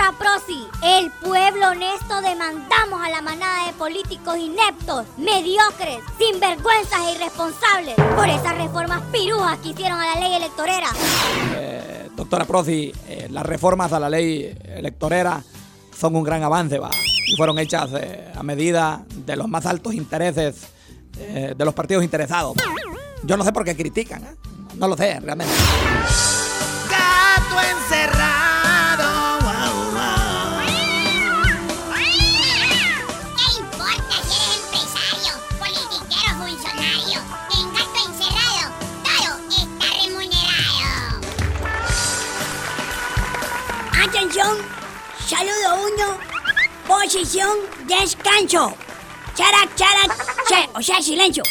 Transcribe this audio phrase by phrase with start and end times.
[0.00, 7.16] Doctora Prosi, el pueblo honesto demandamos a la manada de políticos ineptos, mediocres, sinvergüenzas e
[7.16, 10.86] irresponsables por esas reformas pirujas que hicieron a la ley electorera.
[11.54, 15.44] Eh, doctora Prosi, eh, las reformas a la ley electorera
[15.94, 16.90] son un gran avance, va.
[17.26, 20.68] Y fueron hechas eh, a medida de los más altos intereses
[21.18, 22.56] eh, de los partidos interesados.
[23.22, 24.34] Yo no sé por qué critican, ¿eh?
[24.76, 25.52] no lo sé realmente.
[26.88, 27.99] Gato encerrado.
[47.10, 48.72] Posición, descanso.
[49.34, 51.42] Charac, charac, che, o sea, silencio.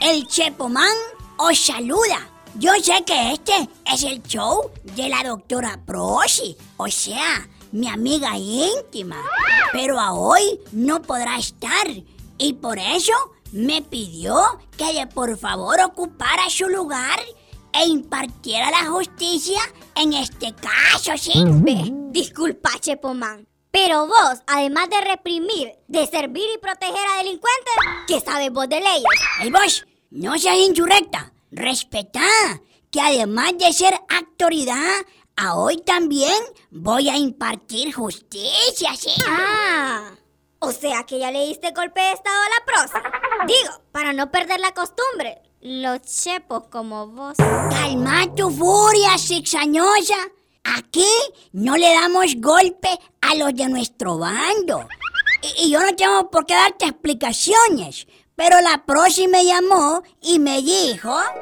[0.00, 0.96] El Chepomán
[1.36, 2.26] os saluda.
[2.54, 8.38] Yo sé que este es el show de la doctora Prosi, o sea, mi amiga
[8.38, 9.22] íntima.
[9.72, 11.88] Pero a hoy no podrá estar
[12.38, 13.12] y por eso
[13.52, 14.34] me pidió
[14.78, 17.20] que le por favor ocupara su lugar
[17.74, 19.60] e impartiera la justicia
[19.94, 21.34] en este caso, ¿sí?
[22.12, 23.46] Disculpa, Chepomán.
[23.76, 27.74] Pero vos, además de reprimir, de servir y proteger a delincuentes,
[28.06, 29.04] ¿qué sabes vos de leyes?
[29.42, 31.30] Ey vos, no seas insurrecta.
[31.50, 32.26] Respetá
[32.90, 35.04] que además de ser autoridad,
[35.36, 39.10] a hoy también voy a impartir justicia, ¿sí?
[39.28, 40.12] Ah,
[40.60, 43.02] o sea que ya le diste golpe de estado a la prosa.
[43.46, 45.42] Digo, para no perder la costumbre.
[45.60, 47.36] Los chepos como vos.
[47.36, 50.16] Calma tu furia, zigzañosa.
[50.74, 51.08] Aquí
[51.52, 52.88] no le damos golpe
[53.20, 54.88] a los de nuestro bando.
[55.42, 58.06] Y, y yo no tengo por qué darte explicaciones.
[58.34, 61.10] Pero la prosi me llamó y me dijo...
[61.10, 61.36] ¿Aló?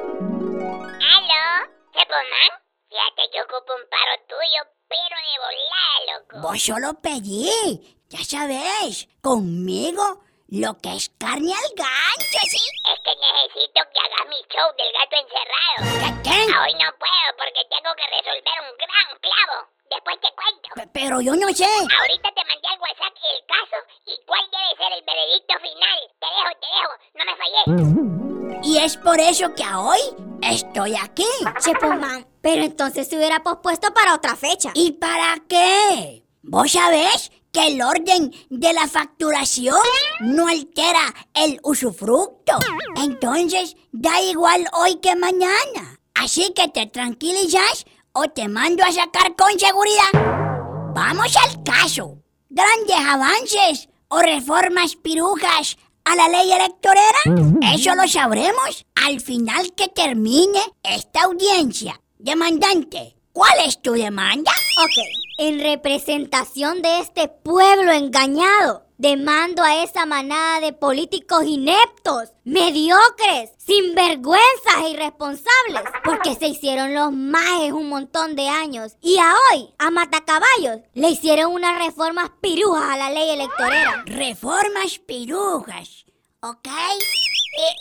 [1.93, 2.51] ¿Chepomán?
[2.89, 6.47] Fíjate que ocupo un paro tuyo, pero de volada, loco.
[6.47, 12.61] Vos solo pedí, ya sabéis, conmigo lo que es carne al gancho, ¿sí?
[12.93, 15.79] Es que necesito que hagas mi show del gato encerrado.
[16.23, 16.39] ¿Qué, qué?
[16.53, 19.57] Hoy no puedo porque tengo que resolver un gran clavo.
[19.89, 20.69] Después te cuento.
[20.75, 21.65] Pe- Pero yo no sé.
[21.65, 25.99] Ahorita te mandé al WhatsApp el caso y cuál debe ser el veredicto final.
[26.19, 26.93] Te dejo, te dejo.
[27.15, 28.65] No me falles.
[28.67, 29.99] Y es por eso que a hoy
[30.41, 31.27] estoy aquí.
[31.63, 34.71] Chepomán, pero entonces se hubiera pospuesto para otra fecha.
[34.73, 36.23] ¿Y para qué?
[36.41, 39.79] ¿Vos sabés que el orden de la facturación
[40.19, 42.53] no altera el usufructo?
[42.97, 46.01] Entonces, da igual hoy que mañana.
[46.15, 50.91] Así que te tranquilizas o te mando a sacar con seguridad.
[50.93, 52.17] Vamos al caso.
[52.49, 57.71] Grandes avances o reformas pirujas a la ley electorera.
[57.73, 62.01] Eso lo sabremos al final que termine esta audiencia.
[62.17, 64.51] Demandante, ¿cuál es tu demanda?
[64.77, 65.05] Ok,
[65.37, 74.83] en representación de este pueblo engañado, demando a esa manada de políticos ineptos, mediocres, sinvergüenzas
[74.83, 79.91] e irresponsables, porque se hicieron los majes un montón de años y a hoy, a
[79.91, 84.03] Matacaballos, le hicieron unas reformas pirujas a la ley electorera.
[84.05, 86.05] Reformas pirujas,
[86.41, 86.67] ¿ok?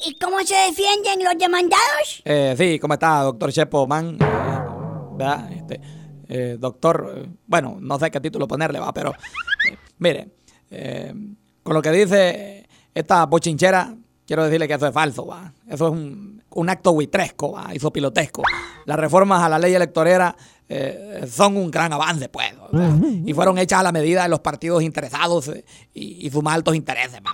[0.06, 2.22] ¿Y, y cómo se defienden los demandados?
[2.24, 4.16] Eh, sí, ¿cómo está, doctor Chepo Man?
[4.20, 5.50] Eh, ¿Verdad?
[5.52, 5.80] Este,
[6.34, 10.32] eh, doctor, eh, bueno, no sé qué título ponerle, va, pero eh, mire,
[10.68, 11.14] eh,
[11.62, 13.94] con lo que dice esta bochinchera,
[14.26, 15.52] quiero decirle que eso es falso, va.
[15.68, 18.42] Eso es un, un acto buitresco, va, isopilotesco.
[18.84, 20.36] Las reformas a la ley electorera
[20.68, 22.90] eh, son un gran avance, pues, o sea,
[23.24, 26.54] y fueron hechas a la medida de los partidos interesados eh, y, y sus más
[26.54, 27.32] altos intereses, va.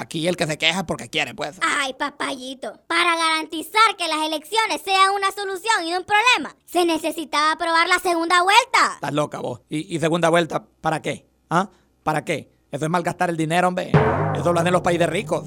[0.00, 1.58] Aquí el que se queja es porque quiere, pues.
[1.62, 6.84] Ay, papayito, para garantizar que las elecciones sean una solución y no un problema, se
[6.84, 8.94] necesitaba aprobar la segunda vuelta.
[8.94, 9.60] Estás loca vos.
[9.68, 11.26] ¿Y, y segunda vuelta, ¿para qué?
[11.50, 11.68] ¿Ah?
[12.02, 12.50] ¿Para qué?
[12.72, 13.92] Eso es malgastar el dinero, hombre.
[14.34, 15.44] Eso lo hacen los países ricos.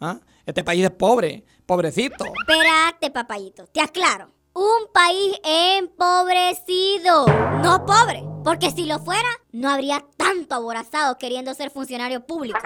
[0.00, 0.18] ¿Ah?
[0.46, 2.24] Este país es pobre, pobrecito.
[2.24, 4.30] Espérate, papayito, te aclaro.
[4.54, 7.26] Un país empobrecido,
[7.62, 8.24] no pobre.
[8.42, 12.58] Porque si lo fuera, no habría tanto aborazado queriendo ser funcionario público.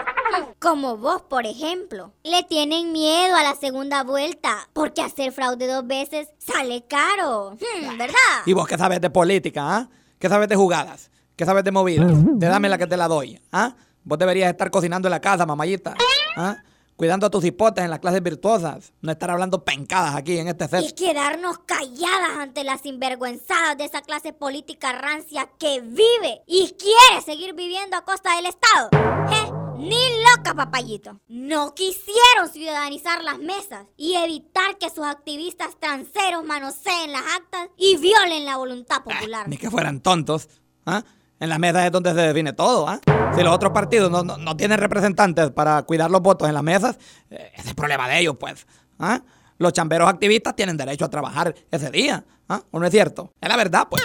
[0.61, 2.12] Como vos, por ejemplo.
[2.23, 7.52] Le tienen miedo a la segunda vuelta, porque hacer fraude dos veces sale caro.
[7.52, 8.14] Hmm, ¿Verdad?
[8.46, 9.88] ¿Y vos qué sabes de política, ah?
[10.19, 11.11] ¿Qué sabes de jugadas?
[11.37, 12.12] ¿Qué sabes de movidas?
[12.38, 13.75] Te dame la que te la doy, ¿ah?
[14.05, 15.94] Vos deberías estar cocinando en la casa, mamayita,
[16.37, 16.56] ¿ah?
[17.02, 18.93] Cuidando a tus hipotes en las clases virtuosas.
[19.00, 20.94] No estar hablando pencadas aquí en este Y set.
[20.96, 27.54] quedarnos calladas ante las sinvergüenzadas de esa clase política rancia que vive y quiere seguir
[27.54, 28.88] viviendo a costa del Estado.
[29.32, 29.50] ¿Eh?
[29.78, 31.20] Ni loca, papayito.
[31.26, 37.96] No quisieron ciudadanizar las mesas y evitar que sus activistas transeros manoseen las actas y
[37.96, 39.48] violen la voluntad popular.
[39.48, 40.48] Ni que fueran tontos,
[40.87, 41.02] ¿ah?
[41.43, 43.00] En las mesas es donde se define todo, ¿ah?
[43.35, 46.62] Si los otros partidos no, no- no tienen representantes para cuidar los votos en las
[46.62, 46.97] mesas,
[47.31, 48.65] eh, ese es problema de ellos, pues.
[49.00, 49.21] ¿ah?
[49.59, 52.62] Los chamberos activistas tienen derecho a trabajar ese día, ¿ah?
[52.71, 53.33] ¿O no es cierto?
[53.41, 54.03] Es la verdad, pues.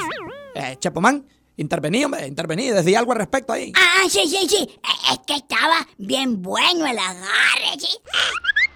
[0.56, 3.72] Eh, Chepomán, intervení, hombre, intervení, decía algo al respecto ahí.
[3.76, 4.68] Ah, ah, sí, sí, sí.
[4.72, 8.00] Eh, Es que estaba bien bueno el agarre, sí.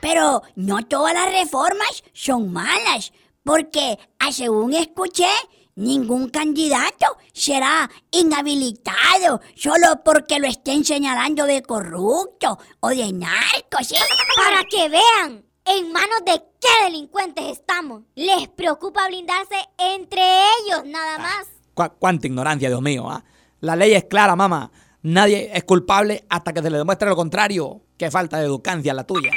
[0.02, 3.12] Pero no todas las reformas son malas,
[3.44, 5.30] porque, a según escuché,
[5.76, 13.96] ningún candidato será inhabilitado solo porque lo estén señalando de corrupto o de narco, ¿sí?
[14.36, 18.04] Para que vean en manos de qué delincuentes estamos.
[18.16, 21.48] Les preocupa blindarse entre ellos nada más.
[21.74, 23.10] Cu- cuánta ignorancia, Dios mío.
[23.10, 23.24] ¿ah?
[23.60, 24.72] La ley es clara, mamá.
[25.04, 27.82] Nadie es culpable hasta que se le demuestre lo contrario.
[27.98, 29.32] Qué falta de educancia la tuya.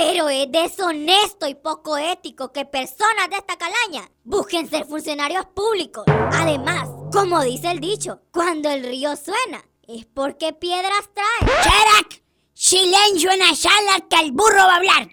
[0.00, 6.04] Pero es deshonesto y poco ético que personas de esta calaña busquen ser funcionarios públicos.
[6.08, 11.52] Además, como dice el dicho, cuando el río suena es porque piedras trae.
[11.62, 12.22] ¡Cherac!
[12.54, 15.10] ¡Silencio en la sala que el burro va a hablar!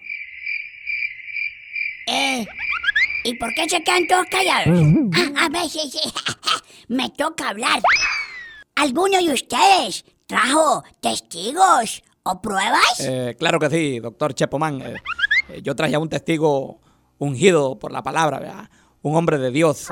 [2.06, 2.46] Eh,
[3.24, 4.78] ¿y por qué se quedan todos callados?
[5.14, 6.00] Ah, a ver, sí, sí.
[6.88, 7.82] Me toca hablar.
[8.74, 13.00] ¿Alguno de ustedes trajo testigos o pruebas?
[13.00, 14.82] Eh, claro que sí, doctor Chepomán.
[14.82, 14.94] Eh,
[15.48, 16.80] eh, yo traje a un testigo
[17.18, 18.70] ungido por la palabra, ¿verdad?
[19.02, 19.88] Un hombre de Dios.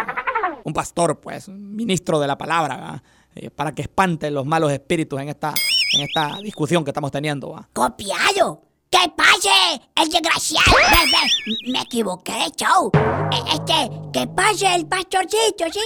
[0.64, 3.02] Un pastor, pues, un ministro de la palabra.
[3.34, 5.52] Eh, para que espante los malos espíritus en esta,
[5.92, 7.52] en esta discusión que estamos teniendo.
[7.52, 7.68] ¿verdad?
[7.72, 8.62] ¡Copiado!
[8.90, 10.72] ¡Que pase el desgraciado!
[10.72, 12.90] Ve, me equivoqué de show.
[13.52, 15.80] Este, que pase el pastorcito, ¿sí?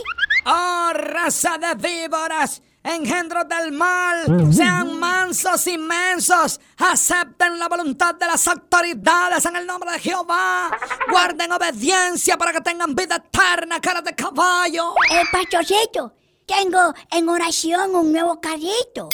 [0.47, 2.63] ¡Oh, raza de víboras!
[2.83, 4.53] ¡Engendros del mal!
[4.53, 6.59] ¡Sean mansos y mensos!
[6.79, 10.71] ¡Acepten la voluntad de las autoridades en el nombre de Jehová!
[11.11, 14.95] ¡Guarden obediencia para que tengan vida eterna, cara de caballo!
[15.13, 16.15] Eh, pastorcito,
[16.47, 19.09] tengo en oración un nuevo carrito.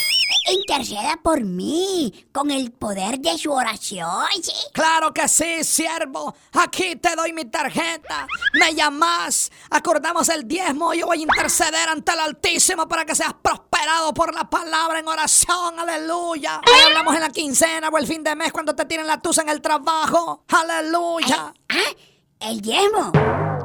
[0.48, 4.52] Interceda por mí con el poder de su oración, ¿sí?
[4.72, 6.36] ¡Claro que sí, siervo!
[6.52, 8.28] Aquí te doy mi tarjeta.
[8.54, 10.94] Me llamas, acordamos el diezmo.
[10.94, 15.08] Yo voy a interceder ante el Altísimo para que seas prosperado por la palabra en
[15.08, 15.80] oración.
[15.80, 16.60] ¡Aleluya!
[16.64, 19.42] Ahí hablamos en la quincena o el fin de mes cuando te tienen la tusa
[19.42, 20.44] en el trabajo.
[20.48, 21.52] ¡Aleluya!
[21.68, 21.90] Ah,
[22.40, 23.10] el diezmo.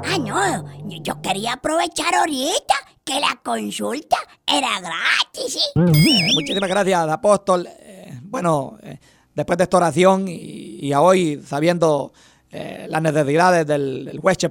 [0.03, 2.73] Ah, no, yo quería aprovechar ahorita
[3.03, 4.17] que la consulta
[4.57, 5.59] era gratis, ¿sí?
[5.75, 7.67] Eh, muchísimas gracias, apóstol.
[7.67, 8.99] Eh, bueno, eh,
[9.33, 12.13] después de esta oración y, y a hoy sabiendo
[12.51, 14.37] eh, las necesidades del, del juez.
[14.43, 14.47] Eh,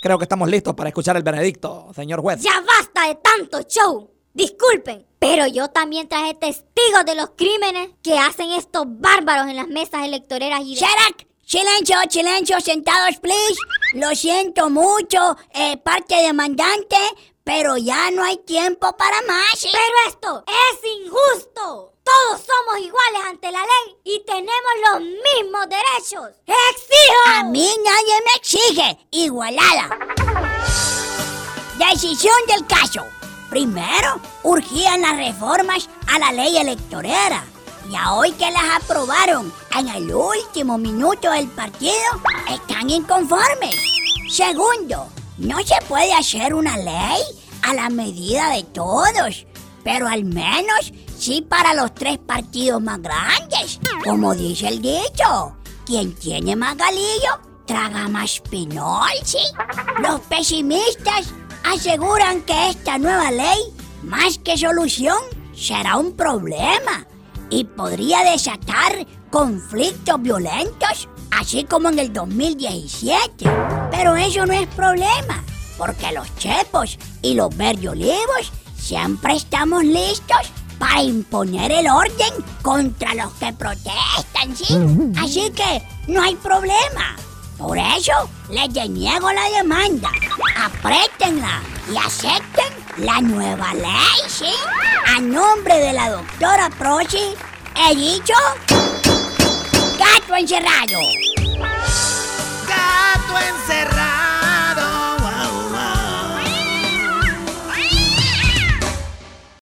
[0.00, 2.40] creo que estamos listos para escuchar el veredicto, señor juez.
[2.40, 4.10] Ya basta de tanto show.
[4.32, 9.68] Disculpen, pero yo también traje testigos de los crímenes que hacen estos bárbaros en las
[9.68, 10.80] mesas electoreras y de...
[10.82, 13.58] Sharak, silencio, silencio, sentados, please.
[13.94, 16.96] Lo siento mucho, eh, parte demandante,
[17.46, 19.54] pero ya no hay tiempo para más.
[19.62, 21.92] Pero esto es injusto.
[22.02, 26.36] Todos somos iguales ante la ley y tenemos los mismos derechos.
[26.44, 27.38] ¡Exijo!
[27.38, 29.96] A mí nadie me exige igualada.
[31.78, 33.06] Decisión del caso.
[33.48, 37.44] Primero, urgían las reformas a la ley electorera.
[37.88, 41.94] Y a hoy que las aprobaron en el último minuto del partido,
[42.50, 43.76] están inconformes.
[44.28, 45.08] Segundo,
[45.38, 47.22] no se puede hacer una ley
[47.62, 49.46] a la medida de todos,
[49.84, 55.56] pero al menos sí para los tres partidos más grandes, como dice el dicho.
[55.84, 59.38] Quien tiene más galillo, traga más pinol, ¿sí?
[60.00, 61.32] Los pesimistas
[61.64, 63.60] aseguran que esta nueva ley,
[64.02, 65.18] más que solución,
[65.54, 67.06] será un problema
[67.50, 73.44] y podría desatar conflictos violentos, así como en el 2017.
[73.90, 75.42] Pero eso no es problema,
[75.78, 83.32] porque los chepos y los verdiolivos siempre estamos listos para imponer el orden contra los
[83.34, 84.76] que protestan, ¿sí?
[85.18, 87.16] Así que no hay problema.
[87.56, 88.12] Por eso
[88.50, 90.10] les deniego la demanda.
[90.62, 94.52] Apriétenla y acepten la nueva ley, ¿sí?
[95.06, 97.34] A nombre de la doctora Prochi,
[97.88, 98.34] he dicho...
[99.98, 101.25] ¡Gato encerrado!
[103.36, 104.15] Gato encerrado.